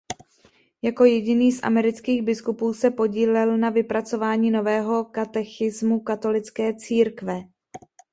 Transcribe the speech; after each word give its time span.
Jako 0.81 1.05
jediný 1.05 1.51
z 1.51 1.63
amerických 1.63 2.21
biskupů 2.21 2.73
se 2.73 2.91
podílel 2.91 3.57
na 3.57 3.69
vypracování 3.69 4.51
nového 4.51 5.05
katechismu 5.05 5.99
katolické 5.99 6.73
církve. 6.73 7.41